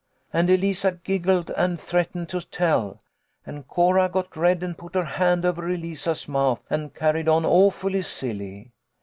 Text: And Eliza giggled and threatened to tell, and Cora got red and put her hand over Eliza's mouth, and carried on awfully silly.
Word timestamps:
And 0.33 0.49
Eliza 0.49 0.93
giggled 0.93 1.51
and 1.51 1.79
threatened 1.79 2.27
to 2.29 2.41
tell, 2.41 2.99
and 3.45 3.67
Cora 3.67 4.09
got 4.09 4.35
red 4.35 4.63
and 4.63 4.75
put 4.75 4.95
her 4.95 5.05
hand 5.05 5.45
over 5.45 5.69
Eliza's 5.69 6.27
mouth, 6.27 6.63
and 6.71 6.95
carried 6.95 7.29
on 7.29 7.45
awfully 7.45 8.01
silly. 8.01 8.71